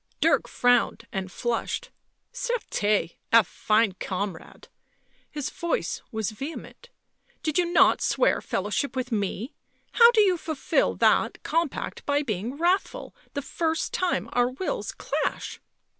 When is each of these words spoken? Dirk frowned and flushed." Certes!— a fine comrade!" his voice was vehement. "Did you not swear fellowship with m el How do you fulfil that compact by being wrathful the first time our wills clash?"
Dirk 0.19 0.47
frowned 0.47 1.05
and 1.11 1.31
flushed." 1.31 1.91
Certes!— 2.33 3.13
a 3.31 3.43
fine 3.43 3.91
comrade!" 3.99 4.67
his 5.29 5.51
voice 5.51 6.01
was 6.11 6.31
vehement. 6.31 6.89
"Did 7.43 7.59
you 7.59 7.71
not 7.71 8.01
swear 8.01 8.41
fellowship 8.41 8.95
with 8.95 9.13
m 9.13 9.23
el 9.23 9.47
How 9.91 10.09
do 10.09 10.21
you 10.21 10.37
fulfil 10.39 10.95
that 10.95 11.43
compact 11.43 12.03
by 12.07 12.23
being 12.23 12.57
wrathful 12.57 13.13
the 13.35 13.43
first 13.43 13.93
time 13.93 14.27
our 14.33 14.49
wills 14.49 14.91
clash?" 14.91 15.61